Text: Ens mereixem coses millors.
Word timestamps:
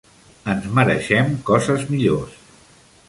Ens 0.53 0.63
mereixem 0.79 1.29
coses 1.51 1.85
millors. 1.93 2.41